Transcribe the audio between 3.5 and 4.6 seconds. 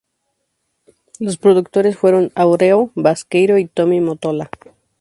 y Tommy Mottola.